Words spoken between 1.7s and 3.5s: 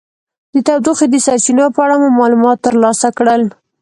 په اړه مو معلومات ترلاسه کړل.